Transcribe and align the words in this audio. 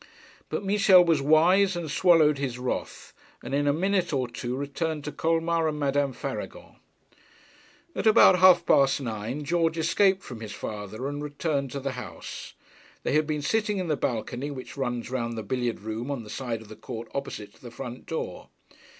But 0.49 0.63
Michel 0.63 1.05
was 1.05 1.21
wise 1.21 1.75
and 1.75 1.91
swallowed 1.91 2.39
his 2.39 2.57
wrath, 2.57 3.13
and 3.43 3.53
in 3.53 3.67
a 3.67 3.71
minute 3.71 4.11
or 4.11 4.27
two 4.27 4.55
returned 4.55 5.03
to 5.03 5.11
Colmar 5.11 5.67
and 5.67 5.77
Madame 5.79 6.11
Faragon. 6.11 6.77
At 7.95 8.07
about 8.07 8.39
half 8.39 8.65
past 8.65 8.99
nine 8.99 9.43
George 9.43 9.77
escaped 9.77 10.23
from 10.23 10.39
his 10.41 10.53
father 10.53 11.07
and 11.07 11.21
returned 11.21 11.69
to 11.73 11.79
the 11.79 11.91
house. 11.91 12.55
They 13.03 13.11
had 13.13 13.27
been 13.27 13.43
sitting 13.43 13.77
in 13.77 13.89
the 13.89 13.95
balcony 13.95 14.49
which 14.49 14.75
runs 14.75 15.11
round 15.11 15.37
the 15.37 15.43
billiard 15.43 15.81
room 15.81 16.09
on 16.09 16.23
the 16.23 16.31
side 16.31 16.63
of 16.63 16.67
the 16.67 16.75
court 16.75 17.07
opposite 17.13 17.53
to 17.53 17.61
the 17.61 17.69
front 17.69 18.07
door. 18.07 18.49